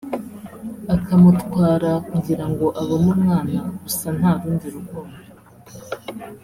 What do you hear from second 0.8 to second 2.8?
akamutwara kugira ngo